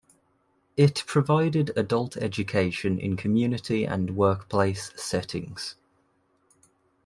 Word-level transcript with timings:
It 0.77 1.03
provided 1.05 1.77
adult 1.77 2.17
education 2.17 2.97
in 2.97 3.15
community 3.17 3.85
and 3.85 4.15
workplace 4.15 4.91
settings. 4.95 5.75